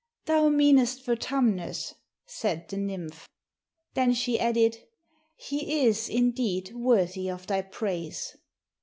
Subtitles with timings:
[0.25, 1.93] "Thou meanest Vertumnus,"
[2.25, 3.29] said the nymph.
[3.93, 4.79] Then she added,
[5.35, 8.35] "He is, indeed, worthy of thy praise."